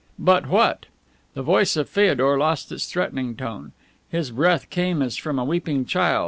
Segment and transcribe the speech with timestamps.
[0.17, 0.87] But what?
[1.35, 3.71] The voice of Feodor lost its threatening tone.
[4.09, 6.19] His breath came as from a weeping child.